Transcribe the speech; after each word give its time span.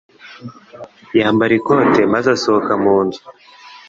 Yambara 1.19 1.53
ikote 1.59 2.01
maze 2.13 2.27
asohoka 2.35 2.73
mu 2.83 2.95
nzu. 3.05 3.21